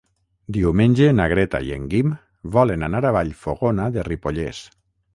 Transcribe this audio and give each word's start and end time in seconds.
Diumenge 0.55 1.09
na 1.17 1.27
Greta 1.33 1.61
i 1.69 1.69
en 1.77 1.87
Guim 1.93 2.17
volen 2.57 2.89
anar 2.91 3.05
a 3.05 3.15
Vallfogona 3.21 3.89
de 3.99 4.11
Ripollès. 4.13 4.69